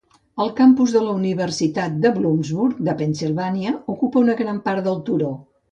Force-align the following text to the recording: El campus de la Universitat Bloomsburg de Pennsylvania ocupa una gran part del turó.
El 0.43 0.47
campus 0.59 0.93
de 0.95 1.01
la 1.07 1.13
Universitat 1.19 2.01
Bloomsburg 2.17 2.83
de 2.89 2.99
Pennsylvania 3.03 3.79
ocupa 3.97 4.25
una 4.27 4.39
gran 4.45 4.65
part 4.69 4.91
del 4.91 5.03
turó. 5.13 5.37